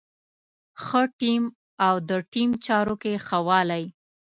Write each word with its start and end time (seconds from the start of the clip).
ښه 0.83 1.01
ټيم 1.19 1.43
او 1.85 1.95
د 2.09 2.11
ټيم 2.31 2.49
چارو 2.65 2.95
کې 3.01 3.13
ښه 3.25 3.37
والی. 3.47 3.83